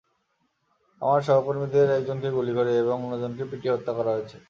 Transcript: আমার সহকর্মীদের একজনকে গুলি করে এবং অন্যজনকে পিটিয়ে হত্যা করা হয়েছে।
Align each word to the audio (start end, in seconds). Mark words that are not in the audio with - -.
আমার 1.01 1.21
সহকর্মীদের 1.27 1.87
একজনকে 1.91 2.29
গুলি 2.37 2.53
করে 2.57 2.71
এবং 2.83 2.97
অন্যজনকে 3.05 3.43
পিটিয়ে 3.51 3.73
হত্যা 3.75 3.93
করা 3.97 4.11
হয়েছে। 4.15 4.37